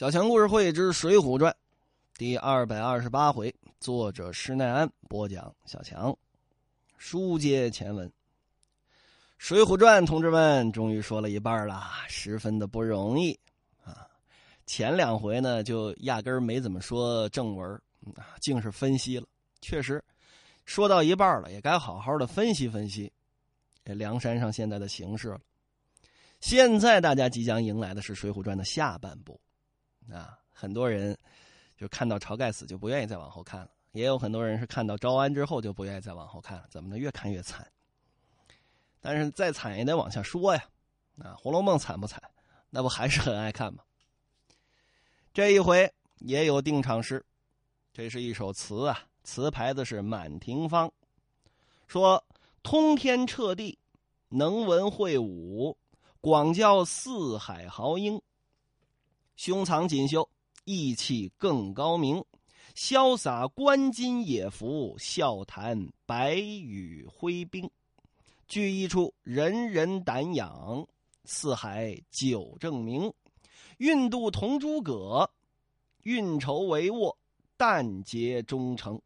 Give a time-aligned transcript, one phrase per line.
[0.00, 1.52] 小强故事会之《水浒传》
[2.16, 5.54] 第二百二十八回，作者施耐庵播讲。
[5.66, 6.16] 小强
[6.96, 8.08] 书接前文，
[9.36, 13.38] 《水浒传》同志们终于说了一半了，十分的不容易
[13.84, 14.08] 啊！
[14.64, 17.70] 前两回呢，就压根儿没怎么说正文
[18.16, 19.26] 啊，竟是分析了。
[19.60, 20.02] 确实，
[20.64, 23.12] 说到一半了，也该好好的分析分析
[23.84, 25.40] 这梁山上现在的形势了。
[26.40, 29.38] 现在大家即将迎来的是《水浒传》的下半部。
[30.12, 31.16] 啊，很多人
[31.76, 36.64] 就看到晁盖死就不愿意再往后看了，也有很多人是看到招安之后就不愿意再往后看了。
[36.68, 36.98] 怎么能？
[36.98, 37.66] 越看越惨。
[39.00, 40.64] 但是再惨也得往下说呀。
[41.22, 42.22] 啊，《红楼梦》惨不惨？
[42.70, 43.82] 那不还是很爱看吗？
[45.32, 47.24] 这一回也有定场诗，
[47.92, 50.88] 这是一首词啊，词牌子是《满庭芳》，
[51.86, 52.24] 说
[52.62, 53.78] 通天彻地，
[54.28, 55.76] 能文会武，
[56.20, 58.20] 广教四海豪英。
[59.42, 60.28] 胸藏锦绣，
[60.66, 62.22] 意气更高明；
[62.76, 67.70] 潇洒观巾野服，笑谈白羽挥兵。
[68.46, 70.86] 聚一处，人人胆仰；
[71.24, 73.10] 四海久正明。
[73.78, 75.30] 运渡同诸葛，
[76.02, 77.16] 运筹帷幄，
[77.56, 79.00] 但结忠诚。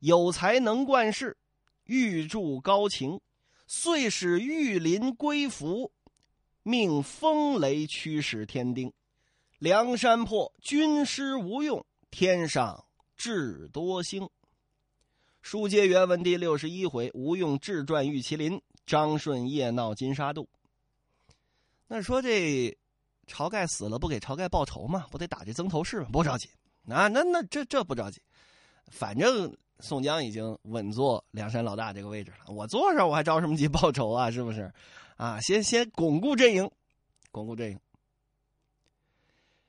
[0.00, 1.36] 有才能冠世，
[1.84, 3.20] 欲铸高擎。
[3.66, 5.92] 遂使玉林归服，
[6.62, 8.90] 命风雷驱使天丁。
[9.58, 12.84] 梁山破军师无用，天上
[13.16, 14.30] 智多星。
[15.42, 20.48] 书接原文第六十一回：吴用智传玉麒麟，张顺夜闹金沙渡。
[21.88, 22.78] 那说这
[23.26, 25.06] 晁盖死了，不给晁盖报仇吗？
[25.10, 26.08] 不得打这曾头市吗？
[26.12, 26.48] 不着急
[26.88, 28.22] 啊，那那这这不着急，
[28.92, 34.30] 反正宋江已经稳坐梁山老大这个位置了，我坐上我还着什么急报仇啊？
[34.30, 34.72] 是不是？
[35.16, 36.70] 啊，先先巩固阵营，
[37.32, 37.80] 巩固阵营。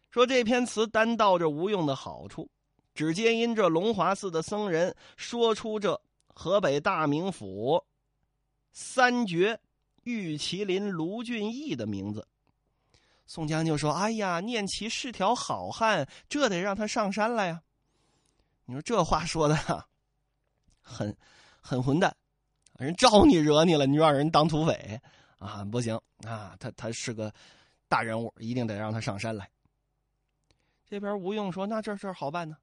[0.09, 2.49] 说这篇词单道着吴用的好处，
[2.93, 7.83] 只皆因这龙华寺的僧人说出这河北大名府
[8.71, 9.59] 三绝
[10.03, 12.27] 玉麒麟卢俊义的名字。
[13.27, 17.61] 宋江就说：“哎呀，念其是条好汉，这得让他上山来呀！”
[18.65, 19.85] 你说这话说的
[20.81, 21.15] 很
[21.61, 22.15] 很混蛋，
[22.79, 24.99] 人招你惹你了，你让人当土匪
[25.37, 25.63] 啊？
[25.65, 26.55] 不行啊！
[26.59, 27.31] 他他是个
[27.87, 29.47] 大人物，一定得让他上山来。
[30.89, 32.57] 这边吴用说：“那这事好办呢。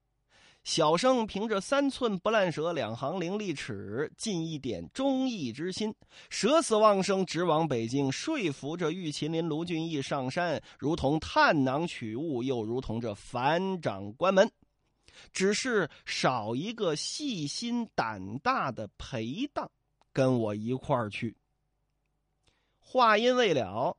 [0.64, 5.94] 小生凭着三寸不烂舌，两行伶俐齿，尽一点忠义之心，
[6.28, 14.50] 舍死忘生，直往北京，说服这玉麒麟卢俊义上山，如同探囊取物，又如同这反掌关门。
[15.32, 19.70] 只是少一个细心胆大的陪当，
[20.12, 21.36] 跟我一块儿去。”
[22.82, 23.96] 话音未了，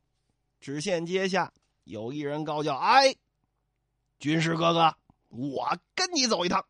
[0.59, 1.53] 只见阶下
[1.85, 3.15] 有一人高叫：“哎！”
[4.19, 4.95] 军师哥哥，
[5.29, 6.65] 我跟你走一趟。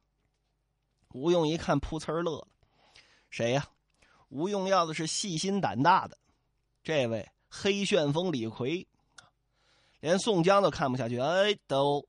[1.14, 2.48] 吴用一看，噗呲乐了。
[3.30, 3.68] 谁呀？
[4.30, 6.18] 吴用要的是细心胆大的。
[6.84, 8.86] 这位黑旋风李逵，
[10.02, 11.20] 连宋江都看不下去。
[11.20, 12.06] 哎，都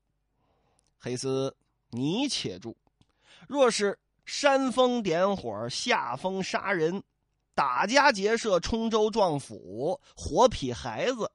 [0.98, 1.56] 黑丝，
[1.90, 2.76] 你且住。
[3.46, 7.02] 若是煽风点火、下风杀人、
[7.54, 11.30] 打家劫舍、冲州撞府、活劈孩子，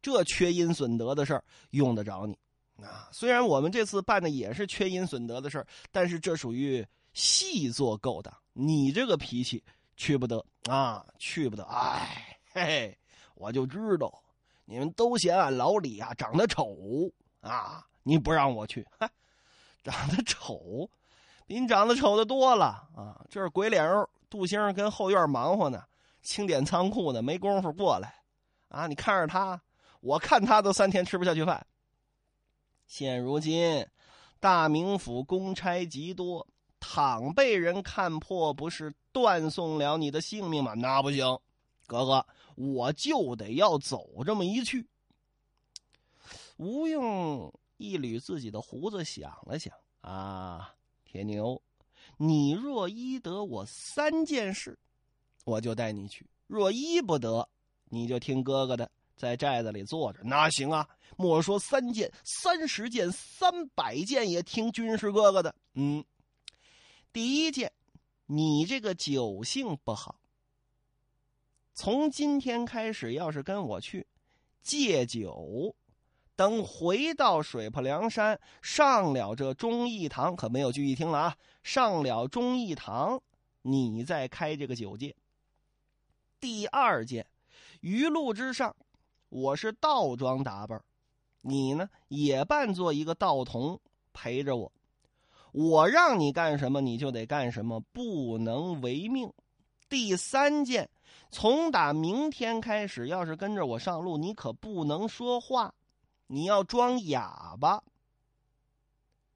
[0.00, 2.36] 这缺阴损德的事儿，用得着你？
[2.82, 8.32] 啊，虽然我们这次办的也是缺阴损德的事儿，但是这属于细作勾当。
[8.52, 9.62] 你这个脾气
[9.96, 11.64] 去不得啊，去不得！
[11.64, 12.98] 哎，嘿嘿，
[13.34, 14.12] 我就知道
[14.64, 16.76] 你们都嫌俺老李啊长得丑
[17.40, 18.86] 啊，你不让我去，
[19.82, 20.88] 长得丑，
[21.46, 23.24] 比你长得丑的多了啊！
[23.30, 25.82] 这是鬼脸肉杜兴跟后院忙活呢，
[26.22, 28.14] 清点仓库呢，没工夫过来
[28.68, 28.86] 啊！
[28.86, 29.60] 你看着他，
[30.00, 31.64] 我看他都三天吃不下去饭。
[32.94, 33.86] 现如今，
[34.38, 36.46] 大名府公差极多，
[36.78, 40.74] 倘被人看破，不是断送了你的性命吗？
[40.74, 41.24] 那不行，
[41.86, 44.86] 哥哥，我就得要走这么一去。
[46.58, 49.72] 吴用一捋自己的胡子，想了想，
[50.02, 50.74] 啊，
[51.06, 51.62] 铁牛，
[52.18, 54.78] 你若依得我三件事，
[55.46, 57.48] 我就带你去；若依不得，
[57.86, 58.90] 你就听哥哥的。
[59.14, 60.88] 在寨子里坐着，那行啊！
[61.16, 65.54] 莫说三件，三十件、三百件也听军师哥哥的。
[65.74, 66.04] 嗯，
[67.12, 67.72] 第一件，
[68.26, 70.16] 你这个酒性不好。
[71.74, 74.06] 从今天开始，要是跟我去
[74.62, 75.74] 戒酒，
[76.36, 81.36] 等回到水泊梁山，上了这忠义堂，可没有聚义厅了啊！
[81.62, 83.20] 上了忠义堂，
[83.62, 85.14] 你再开这个酒戒。
[86.40, 87.26] 第二件，
[87.80, 88.74] 鱼路之上。
[89.28, 90.78] 我是倒装打扮，
[91.42, 93.78] 你呢也扮作一个道童
[94.14, 94.72] 陪着我。
[95.52, 99.30] 我让你干什么，你就得干什么，不能违命。
[99.90, 100.88] 第三件，
[101.30, 105.74] 从打明天开始，要是跟着我上路，你可不能说话，
[106.26, 107.82] 你要装哑巴。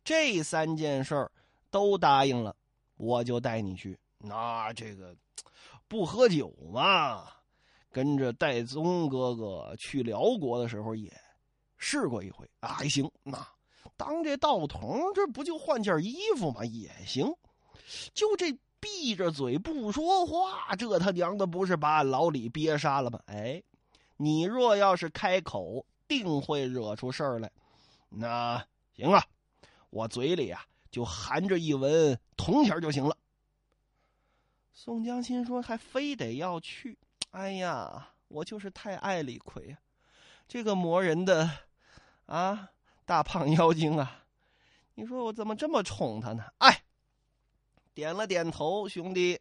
[0.03, 1.31] 这三件事儿
[1.71, 2.57] 都答应了，
[2.97, 3.99] 我就带你去。
[4.19, 5.15] 那这个
[5.89, 7.27] 不喝酒嘛，
[7.93, 11.13] 跟着戴宗哥哥去辽国的时候也
[11.79, 13.11] 试过一回啊，还行。
[13.23, 13.47] 那。
[13.97, 16.63] 当这道童，这不就换件衣服吗？
[16.67, 17.35] 也行，
[18.13, 23.19] 就这闭着嘴不说话，这他娘的不是把老李憋杀了吗？
[23.25, 23.63] 哎，
[24.19, 27.51] 你若要是开口，定会惹出事儿来。
[28.11, 28.63] 那
[28.95, 29.25] 行啊，
[29.89, 33.17] 我嘴里啊就含着一文铜钱就行了。
[34.75, 36.99] 宋江心说：“还非得要去？
[37.31, 39.79] 哎呀，我就是太爱李逵啊，
[40.47, 41.51] 这个磨人的
[42.27, 42.71] 啊！”
[43.07, 44.25] 大胖 妖精啊，
[44.95, 46.45] 你说我怎么这么宠他呢？
[46.59, 46.83] 哎，
[47.95, 49.41] 点了点头，兄弟，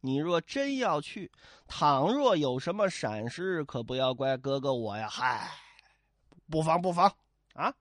[0.00, 1.30] 你若真要去，
[1.66, 5.08] 倘若有什么闪失，可不要怪哥哥我呀。
[5.08, 5.50] 嗨，
[6.48, 7.12] 不妨不妨
[7.54, 7.74] 啊，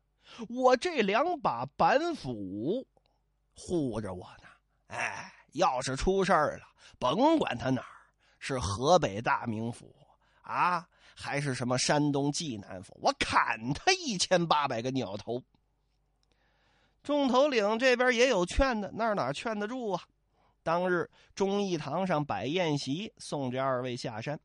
[0.50, 2.88] 我这两把板斧
[3.56, 4.48] 护着我呢。
[4.88, 6.66] 哎，要是出事儿了，
[6.98, 7.88] 甭管他哪儿，
[8.40, 9.96] 是河北大名府
[10.42, 10.90] 啊。
[11.22, 15.44] 还是什么山东济南府，我砍他一千八百个鸟头。
[17.04, 20.02] 众头领这边也有劝的，那哪劝得住啊？
[20.64, 24.40] 当日忠义堂上摆宴席，送这二位下山。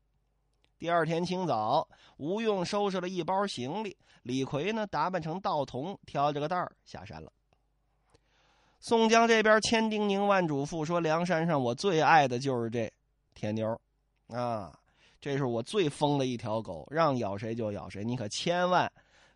[0.77, 1.87] 第二天清早，
[2.17, 7.31] 吴用收拾了一包行李，李逵呢打扮成道童，挑着个担儿下山了。
[8.81, 12.91] 宋江这边千叮咛万嘱咐说：“梁山上我最爱的就是这
[13.33, 13.79] 铁牛，
[14.27, 14.77] 啊。”
[15.25, 18.91] 这是我最疯的一条狗，让咬谁就咬谁，你可千万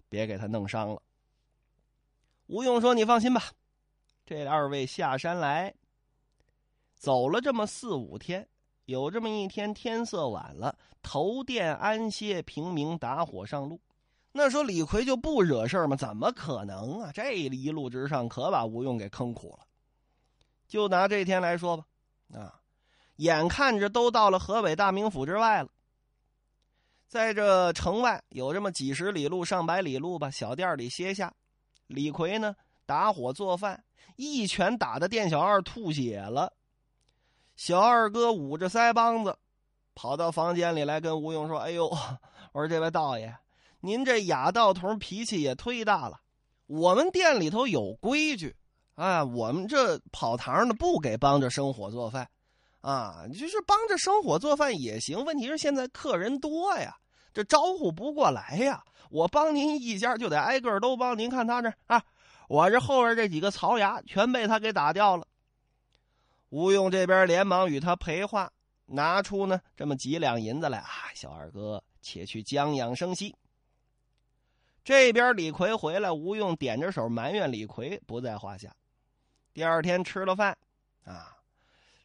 [0.08, 1.02] 别给他弄伤了。
[2.46, 3.42] 吴用说：“你放心吧，
[4.24, 5.74] 这二位下山来，
[6.96, 8.48] 走了这么四五天，
[8.86, 13.82] 有这么一天天色晚了，投店安歇，平民打火上路。
[14.32, 15.96] 那说李逵就不惹事吗？
[15.96, 17.12] 怎么可能啊？
[17.12, 19.66] 这一路之上可把吴用给坑苦了。
[20.68, 21.84] 就拿这天来说吧，
[22.36, 22.62] 啊，
[23.16, 25.70] 眼看着都到了河北大名府之外了。”
[27.10, 31.34] 在这城外有这么几十里路、上百里路吧，小店里歇下。
[31.88, 33.84] 李逵呢，打火做饭，
[34.16, 36.54] 一拳打的店小二吐血了。
[37.56, 39.36] 小二哥捂着腮帮子，
[39.96, 41.88] 跑到房间里来跟吴用说：“哎呦，
[42.54, 43.36] 我说这位道爷，
[43.80, 46.22] 您这哑道童脾气也忒大了。
[46.68, 48.56] 我们店里头有规矩，
[48.94, 52.30] 啊，我们这跑堂的不给帮着生火做饭。”
[52.82, 56.96] 啊，就是帮着生火做饭也行，问题是现在客人多呀，
[57.34, 58.84] 这招呼不过来呀。
[59.10, 62.02] 我帮您一家就得挨个都帮，您看他这啊，
[62.48, 65.28] 我这后边这几个槽牙全被他给打掉了。
[66.50, 68.52] 吴用这边连忙与他赔话，
[68.86, 73.36] 拿出呢这么几两银子来啊，小二哥且去将养生息。
[74.84, 78.74] 这边李逵回来，吴用点着手埋怨李逵不在话下。
[79.54, 80.58] 第二天吃了饭，
[81.04, 81.36] 啊。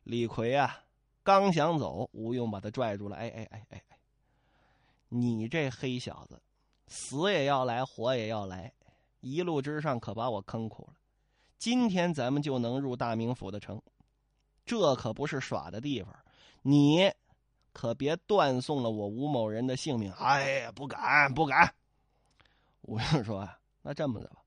[0.04, 0.84] 李逵啊，
[1.22, 3.16] 刚想走，吴用把他拽住了。
[3.16, 3.98] 哎哎哎哎哎，
[5.08, 6.40] 你这黑小子，
[6.86, 8.72] 死也要来，活也要来，
[9.20, 10.94] 一路之上可把我坑苦了。
[11.58, 13.80] 今天咱们就能入大名府的城，
[14.66, 16.14] 这可不是耍的地方。
[16.60, 17.10] 你
[17.72, 20.12] 可别断送了我吴某人的性命。
[20.12, 21.74] 哎呀，不敢不敢。
[22.82, 23.48] 吴用说
[23.80, 24.42] ：“那这么的吧，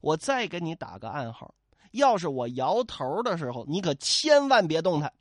[0.00, 1.52] 我再给你打个暗号。”
[1.92, 5.12] 要是我摇头的时候，你可千万别动弹。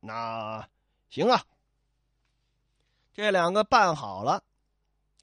[0.00, 0.68] 那
[1.10, 1.42] 行啊，
[3.12, 4.42] 这两个办好了，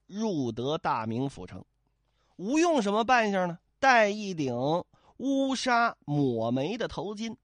[0.08, 1.64] 入得大名府城。
[2.38, 3.58] 吴用什么扮相呢？
[3.80, 4.54] 戴一顶
[5.18, 7.36] 乌纱抹眉的头巾，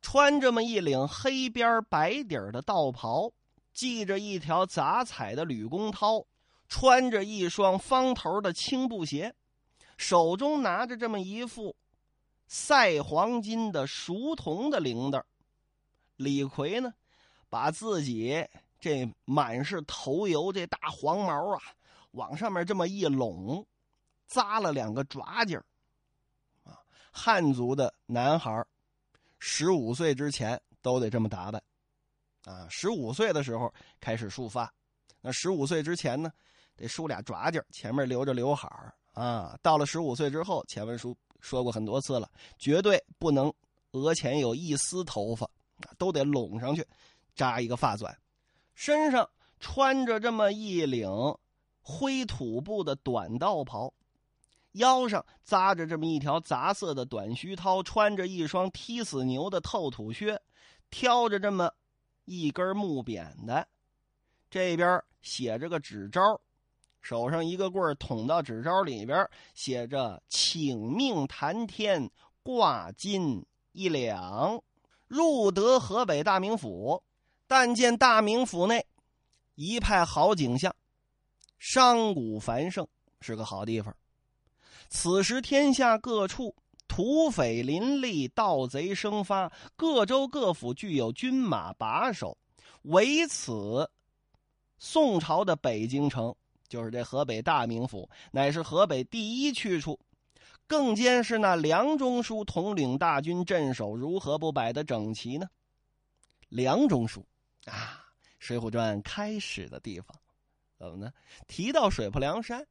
[0.00, 3.30] 穿这么一领黑边白底的道袍，
[3.74, 6.24] 系着一条杂彩的吕公绦，
[6.68, 9.34] 穿着一双方头的青布鞋，
[9.98, 11.74] 手中拿着这么一副。
[12.52, 15.22] 赛黄金的熟铜的铃铛，
[16.16, 16.92] 李逵呢，
[17.48, 18.46] 把自己
[18.78, 21.62] 这满是头油这大黄毛啊，
[22.10, 23.66] 往上面这么一拢，
[24.26, 25.64] 扎了两个爪劲儿。
[26.64, 26.76] 啊，
[27.10, 28.62] 汉族的男孩
[29.38, 31.62] 十五岁之前都得这么打扮，
[32.44, 34.70] 啊，十五岁的时候开始束发，
[35.22, 36.30] 那十五岁之前呢，
[36.76, 39.58] 得梳俩爪劲儿，前面留着刘海儿啊。
[39.62, 41.16] 到了十五岁之后，前文书。
[41.42, 43.52] 说过很多次了，绝对不能
[43.90, 45.46] 额前有一丝头发，
[45.98, 46.86] 都得拢上去，
[47.34, 48.16] 扎一个发钻。
[48.74, 49.28] 身上
[49.60, 51.10] 穿着这么一领
[51.82, 53.92] 灰土布的短道袍，
[54.72, 60.40] 腰上扎着这么一条杂色的短须绦，穿着一双踢死牛的透土靴，
[60.90, 61.70] 挑着这么
[62.24, 63.66] 一根木扁担，
[64.48, 66.40] 这边写着个纸招，
[67.02, 72.08] 手上一个棍儿捅到纸招里边，写着“请命谈天，
[72.42, 74.62] 挂金一两”，
[75.08, 77.02] 入得河北大名府。
[77.48, 78.86] 但见大名府内
[79.56, 80.74] 一派好景象，
[81.58, 82.86] 商贾繁盛，
[83.20, 83.94] 是个好地方。
[84.88, 86.54] 此时天下各处
[86.88, 92.38] 土匪林立，盗贼生发，各州各府具有军马把守，
[92.82, 93.90] 唯此
[94.78, 96.34] 宋朝的北京城，
[96.72, 100.00] 就是这河北大名府，乃是河北第一去处。
[100.66, 105.46] 更兼是那梁中书统领大军镇守，如何不摆得整齐呢？
[106.48, 107.22] 梁中书。
[107.66, 108.02] 啊，
[108.38, 110.16] 《水浒传》开始的地方，
[110.78, 111.12] 怎么呢？
[111.46, 112.66] 提到水泊梁山，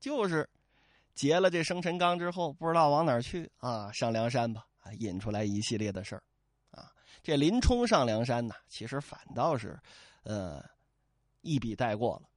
[0.00, 0.50] 就是
[1.14, 3.92] 结了这生辰纲之后，不知道往哪去啊？
[3.92, 4.66] 上梁山吧，
[4.98, 6.22] 引出来一系列的事儿，
[6.72, 6.90] 啊，
[7.22, 9.78] 这林冲上梁山呢，其实反倒是，
[10.24, 10.64] 呃，
[11.42, 12.28] 一笔带过了。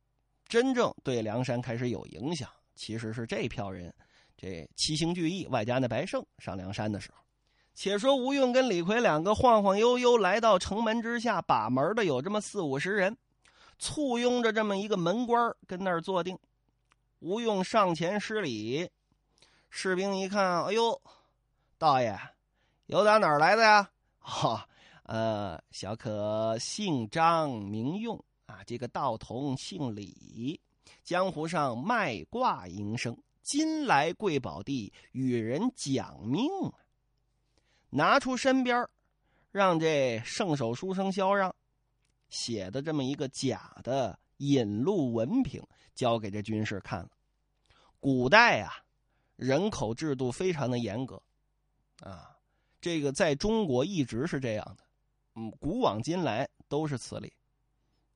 [0.50, 3.94] 真正对梁山开始有影响，其实是这票人，
[4.36, 7.18] 这七星聚义外加那白胜上梁山的时候。
[7.76, 13.16] 且说吴用跟李逵两个晃晃悠悠来到城门之下，把门的有这么四五十人，
[13.78, 16.38] 簇拥着这么一个门官跟那儿坐定。
[17.20, 18.90] 吴用上前施礼，
[19.70, 21.02] 士兵一看，哎呦，
[21.78, 22.20] 道爷，
[22.88, 23.90] 有打哪儿来的呀？
[24.18, 24.68] 哈，
[25.04, 30.60] 呃，小可姓张名用啊，这个道童姓李，
[31.04, 36.80] 江湖上卖卦营生，今来贵宝地与人讲命啊。
[37.92, 38.88] 拿出身边
[39.52, 41.56] 让这圣手书生萧让
[42.30, 45.62] 写的这么一个假的引路文凭，
[45.94, 47.10] 交给这军士看了。
[48.00, 48.74] 古代啊，
[49.36, 51.22] 人口制度非常的严格，
[52.02, 52.36] 啊，
[52.82, 54.84] 这个在中国一直是这样的，
[55.36, 57.32] 嗯，古往今来都是此理。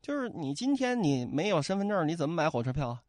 [0.03, 3.01] 就是你今天你没有身份证，你怎么买火车票啊？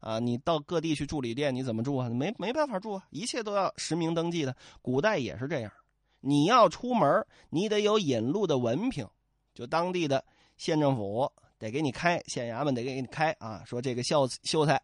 [0.00, 2.08] 啊，你到各地去住旅店，你怎么住啊？
[2.10, 4.54] 没没办法住啊，一切都要实名登记的。
[4.82, 5.72] 古代也是这样。
[6.18, 9.08] 你要出门，你得有引路的文凭，
[9.54, 10.24] 就当地的
[10.56, 13.62] 县政府得给你开，县衙门得给你开啊。
[13.64, 14.82] 说这个秀秀才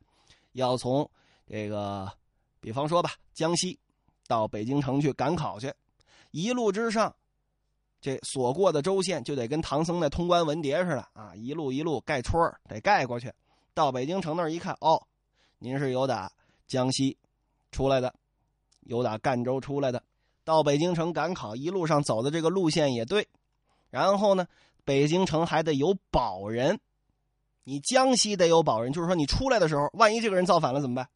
[0.53, 1.11] 要从
[1.45, 2.09] 这个，
[2.61, 3.77] 比方说吧，江西
[4.29, 5.75] 到北京城去赶考去，
[6.31, 7.13] 一路之上，
[8.01, 13.33] 这所过的州县就得跟唐僧那通关文牒似的啊，一路一路盖戳得盖过去。
[13.75, 15.01] 到北京城那儿一看，哦，
[15.59, 16.31] 您是有打
[16.67, 17.17] 江西
[17.73, 18.15] 出来的，
[18.83, 20.03] 有打赣州出来的。
[20.45, 23.29] 到北京城赶考，一路上走的这个路线也对，
[23.91, 24.47] 然后呢，
[24.85, 26.81] 北京城还得有保人，
[27.65, 31.09] 你江西得有保人，就是说你出来的时候，万一这个人造反了怎么办？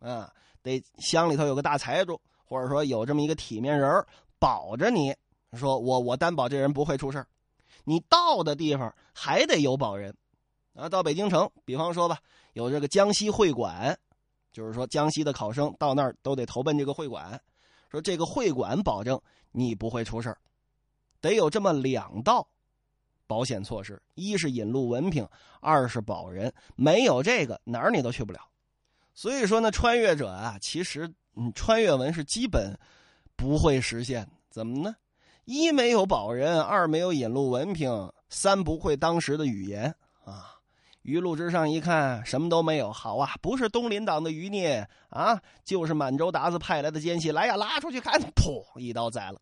[0.00, 0.32] 啊，
[0.62, 4.04] 得乡里头有个大财主，或者说有这么一个体面人
[4.38, 5.14] 保着你，
[5.58, 7.24] 说我我担保这人不会出事
[7.84, 10.14] 你到的地方还得有保人，
[10.74, 12.18] 啊，到北京城，比方说吧，
[12.52, 13.98] 有这个江西会馆，
[14.52, 17.40] 就是说江西的考生到那儿都得投奔这个会馆。
[17.90, 20.34] 说这个会馆保证你不会出事
[21.20, 22.48] 得有这么两道
[23.26, 25.28] 保险措施：一是引路文凭，
[25.60, 26.52] 二是保人。
[26.74, 28.40] 没有这个，哪儿你都去不了。
[29.14, 32.78] 所以说呢，穿越者啊，其实嗯，穿越文是基本
[33.36, 34.26] 不会实现。
[34.50, 34.94] 怎么呢？
[35.44, 39.94] 一没有保人，二没有引路文凭，三不会当时的语言
[40.24, 40.54] 啊。
[41.02, 42.92] 鱼路之上一看，什么都没有。
[42.92, 47.32] 好啊，不是东林党的余孽啊，就是满洲鞑子派来的奸细。
[47.32, 48.20] 来呀，拉出去看！
[48.36, 49.40] 噗，一刀宰了。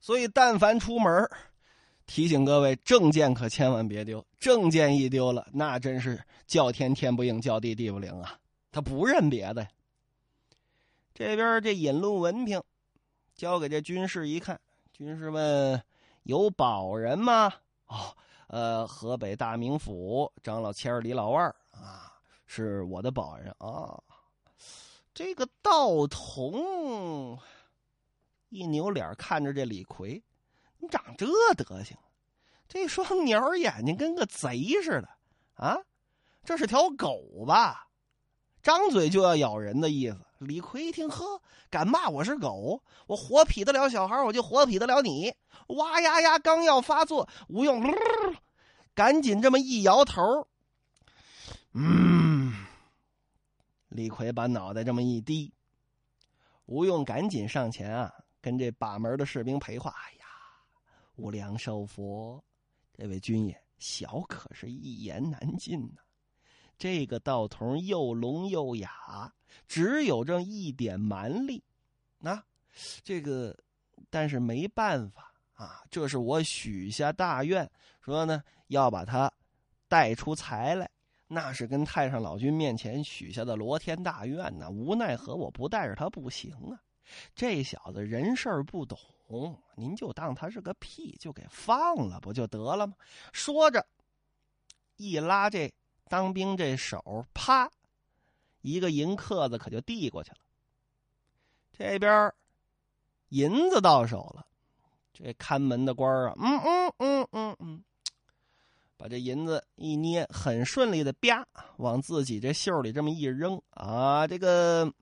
[0.00, 1.30] 所以，但凡出门，
[2.06, 4.26] 提醒各位，证件可千万别丢。
[4.40, 8.36] 证件一丢了，那真是叫天天不应，叫地地不灵啊！
[8.72, 9.66] 他不认别的。
[11.14, 12.60] 这边这引路文凭
[13.36, 14.60] 交给这军士一看，
[14.98, 15.80] 军士问
[16.24, 17.52] ：“有保人吗？”
[17.86, 18.14] 哦。
[18.48, 24.02] 呃，河北大名府张老千儿李老万啊，是我的保人啊。
[25.12, 27.38] 这个道童
[28.48, 30.22] 一扭脸看着这李逵，
[30.78, 31.26] 你长这
[31.56, 31.94] 德行，
[32.66, 35.08] 这双鸟眼睛跟个贼似的
[35.54, 35.76] 啊！
[36.42, 37.86] 这是条狗吧？
[38.62, 40.18] 张嘴就要咬人的意思。
[40.38, 42.82] 李逵一听，呵，敢骂我是狗？
[43.06, 45.34] 我活劈得了小孩，我就活劈得了你！
[45.68, 47.82] 哇呀呀，刚要发作，吴用
[48.94, 50.46] 赶紧这么一摇头，
[51.72, 52.54] 嗯，
[53.88, 55.52] 李逵把脑袋这么一低，
[56.66, 60.26] 吴用赶紧上前啊，跟这把门的士兵赔话：“哎呀，
[61.16, 62.42] 无量寿佛，
[62.94, 66.00] 这位军爷，小可是一言难尽呐。
[66.78, 69.32] 这个道童又聋又哑，
[69.66, 71.60] 只有这一点蛮力，
[72.22, 72.44] 啊，
[73.02, 73.56] 这个，
[74.08, 77.68] 但是没办法啊，这是我许下大愿，
[78.00, 79.30] 说呢要把他
[79.88, 80.88] 带出财来，
[81.26, 86.78] 那是跟太上老君面前许下的罗天大愿呢，无奈何我不带着他不行啊，
[87.34, 88.96] 这小子人事不懂，
[89.74, 92.94] 您就当他是个屁，就给放了不就得了吗？
[93.32, 93.84] 说着，
[94.96, 95.68] 一拉这。
[96.08, 97.70] 当兵这手，啪，
[98.62, 100.38] 一个银克子可就递过去了。
[101.72, 102.32] 这边
[103.28, 104.44] 银子到手了，
[105.12, 107.84] 这看门的官啊，嗯嗯嗯嗯嗯，
[108.96, 111.46] 把这银子一捏，很顺利的啪
[111.76, 114.92] 往自己这袖里这么一扔啊，这个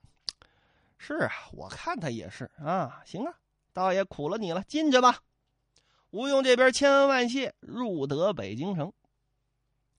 [0.99, 3.33] 是啊，我看他也是啊，行啊，
[3.73, 5.21] 倒也苦了你了，进去吧。
[6.11, 8.93] 吴用这边千恩万谢，入得北京城。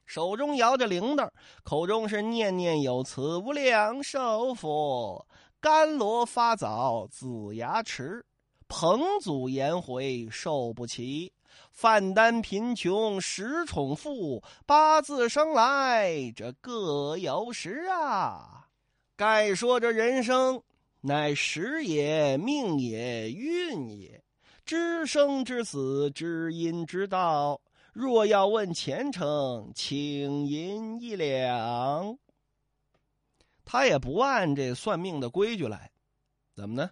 [0.07, 1.29] 手中摇着铃铛，
[1.63, 5.27] 口中是念念有词：“无量寿佛，
[5.59, 8.25] 甘罗发早子牙迟，
[8.69, 11.33] 彭祖颜回受不起，
[11.71, 18.65] 范丹贫穷十宠妇，八字生来这各有时啊！
[19.17, 20.63] 该说这人生
[21.01, 24.23] 乃时也，命也，运也，
[24.63, 27.59] 知生知死，知因知道。”
[27.97, 32.15] 若要问前程，请银一两。
[33.65, 35.89] 他也不按这算命的规矩来，
[36.53, 36.91] 怎么呢？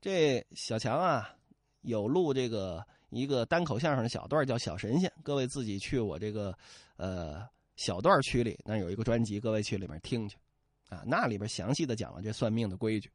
[0.00, 1.34] 这小强啊，
[1.80, 6.56] 有录这个一个单口相声的小段叫《小神仙》，各位自己去我这个
[6.98, 7.44] 呃
[7.74, 10.36] 小段区里，那有一个专辑，各位去里面听去
[10.88, 11.02] 啊。
[11.04, 13.10] 那里边详细的讲了这算命的规矩。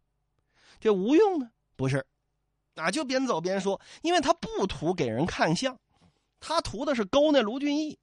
[0.77, 2.05] 这吴用呢，不是，
[2.75, 5.79] 啊，就边走边说，因为他不图给人看相。
[6.39, 7.97] 他图的是勾那卢俊义。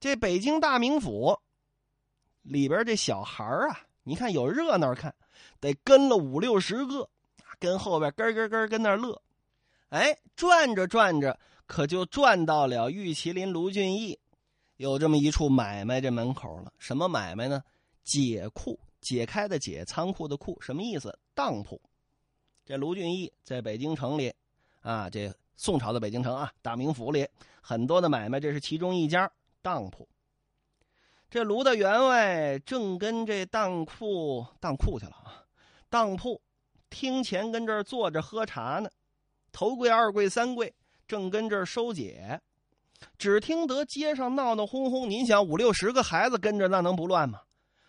[0.00, 1.38] 这北京大名府
[2.42, 5.14] 里边这小孩啊，你看有热闹看，
[5.60, 7.08] 得跟了五六十个，
[7.58, 9.22] 跟后边咯咯咯跟那乐。
[9.88, 14.18] 哎，转着转着，可就转到了玉麒麟卢俊义
[14.76, 16.72] 有这么一处买卖这门口了。
[16.78, 17.62] 什么买卖呢？
[18.02, 21.18] 解库，解开的解，仓库的库，什么意思？
[21.32, 21.80] 当铺。
[22.66, 24.34] 这卢俊义在北京城里
[24.82, 25.34] 啊，这。
[25.56, 27.26] 宋朝的北京城啊，大名府里
[27.60, 29.30] 很多的买卖，这是其中一家
[29.62, 30.08] 当铺。
[31.30, 35.42] 这卢大员外正跟这当铺当铺去了啊，
[35.88, 36.40] 当铺
[36.90, 38.88] 厅前跟这儿坐着喝茶呢，
[39.50, 40.72] 头柜、二柜、三柜
[41.08, 42.40] 正跟这儿收解。
[43.18, 47.40] 只听得街上闹闹哄哄，您想五六十个孩子跟着，那能不乱吗？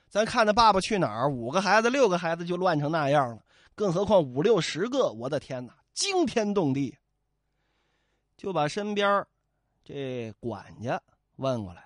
[0.09, 3.39] 咱看那《爸爸去哪儿》，五个孩子、六个孩子就乱成那样了，
[3.75, 6.97] 更何况五六十个，我的天哪，惊天动地！
[8.37, 9.25] 就把身边
[9.83, 11.01] 这管家
[11.37, 11.83] 问过来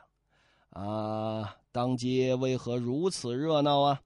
[0.72, 4.02] 了，啊，当街为何如此热闹啊？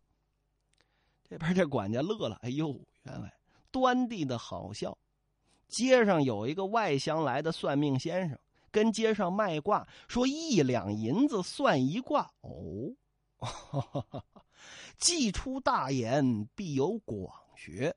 [1.23, 3.33] 这边这管家乐了，哎呦，员外
[3.71, 4.97] 端地的好笑。
[5.67, 8.37] 街上有一个外乡来的算命先生，
[8.69, 12.29] 跟街上卖卦，说一两银子算一卦。
[12.41, 12.93] 哦，
[14.97, 17.95] 既出大言，必有广学。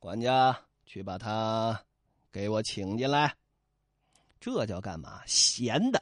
[0.00, 1.84] 管家去把他
[2.32, 3.36] 给我请进来。
[4.44, 5.22] 这叫干嘛？
[5.24, 5.98] 闲的，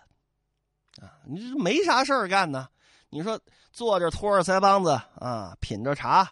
[1.01, 2.67] 啊，你这没啥事儿干呢。
[3.09, 3.39] 你说
[3.73, 6.29] 坐着托着腮帮子啊，品着茶，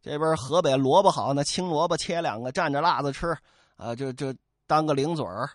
[0.00, 3.36] 这边河北萝卜好，那青萝卜切两个蘸着辣子吃，
[3.76, 4.34] 啊，就就
[4.66, 5.50] 当个零嘴儿，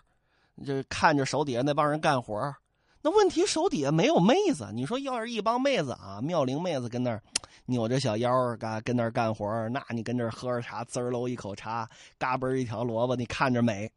[0.64, 2.54] 就看着手底下那帮人干活
[3.02, 7.20] 那问题手底下没有妹子，你说要是一帮妹子啊，妙龄妹子跟那儿
[7.64, 13.90] 扭着小腰嘎跟那儿干活那你跟这儿喝着茶，滋喽一口茶，嘎嘣一条萝卜，你看着美。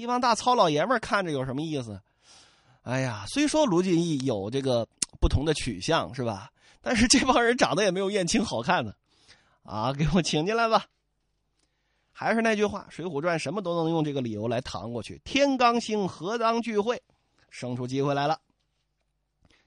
[0.00, 2.00] 一帮大糙老爷们看着有什么意思？
[2.84, 4.88] 哎呀，虽说卢俊义有这个
[5.20, 6.50] 不同的取向，是吧？
[6.80, 8.94] 但是这帮人长得也没有燕青好看呢。
[9.62, 10.86] 啊，给我请进来吧。
[12.12, 15.20] 还是那句话，《水浒传》什么都能用这个理由来搪过去。
[15.22, 17.02] 天罡星何当聚会？
[17.50, 18.40] 生出机会来了。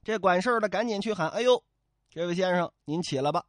[0.03, 1.63] 这管事的赶紧去喊：“哎呦，
[2.09, 3.45] 这位先生，您起来吧，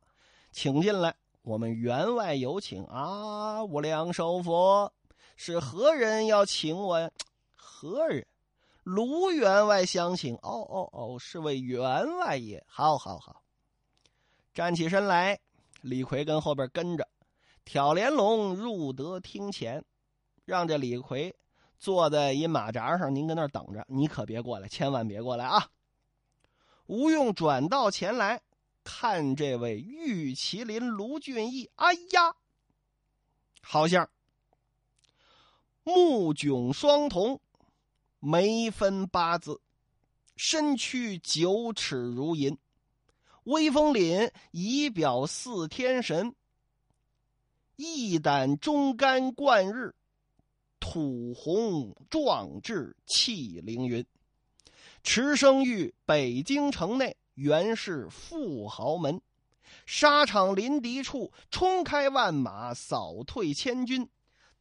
[0.52, 3.64] 请进来，我们员外有请啊！
[3.64, 4.92] 无量寿佛。”
[5.36, 7.10] 是何人要请我呀？
[7.54, 8.26] 何人？
[8.82, 10.34] 卢员外相请。
[10.36, 12.64] 哦哦哦，是位员外也。
[12.68, 13.42] 好，好，好。
[14.52, 15.38] 站起身来，
[15.80, 17.08] 李逵跟后边跟着，
[17.64, 19.84] 挑帘笼入得厅前，
[20.44, 21.34] 让这李逵
[21.78, 25.68] 坐在一马扎上，您跟那儿等着，你可别过来，千万别过来啊！
[26.86, 28.42] 吴用转到前来，
[28.84, 32.36] 看这位玉麒麟卢俊义，哎呀，
[33.62, 34.08] 好像。
[35.84, 37.38] 目炯双瞳，
[38.18, 39.60] 眉分八字，
[40.34, 42.56] 身躯九尺如银，
[43.44, 46.34] 威风凛，仪表似天神。
[47.76, 49.94] 一胆忠肝贯日，
[50.80, 54.06] 吐红壮志气凌云。
[55.02, 59.20] 驰生于北京城内，原是富豪门。
[59.84, 64.08] 沙场临敌处，冲开万马，扫退千军。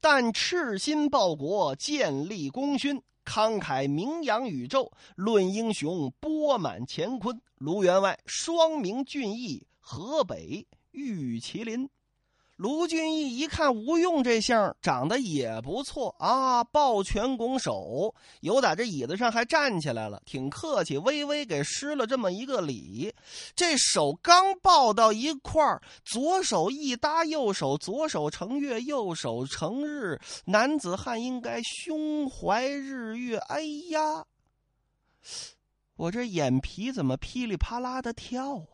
[0.06, 4.92] 但赤心报国，建立功勋，慷慨名扬宇宙。
[5.16, 7.42] 论英雄，波满乾坤。
[7.60, 11.90] 卢员外，双名俊逸，河北玉麒麟。
[12.64, 23.14] 卢俊义一看吴用这相长得也不错啊，抱拳拱手，有打这椅子上还站起来了，挺客气，微微给施了这么一个礼。
[23.54, 33.40] 这手刚抱到一块儿，左手一搭，右手左手成月，右手成日，男子汉应该胸怀日月。
[33.40, 34.24] 哎呀，
[35.98, 38.73] 我这眼皮怎么噼里啪啦的跳啊？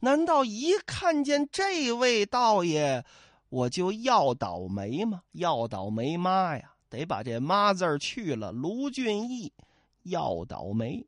[0.00, 3.04] 难道一看见这位道爷，
[3.48, 5.22] 我就要倒霉吗？
[5.32, 6.72] 要倒霉妈呀！
[6.88, 8.52] 得把这妈字去了。
[8.52, 9.52] 卢俊义
[10.04, 11.06] 要倒霉。